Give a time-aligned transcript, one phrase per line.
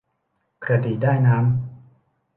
[0.63, 1.43] กระดี่ได้น้ำ